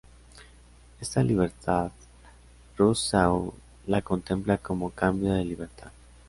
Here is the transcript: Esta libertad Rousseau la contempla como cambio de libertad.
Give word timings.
Esta 0.99 1.21
libertad 1.23 1.91
Rousseau 2.75 3.53
la 3.85 4.01
contempla 4.01 4.57
como 4.57 4.89
cambio 4.89 5.31
de 5.33 5.45
libertad. 5.45 5.91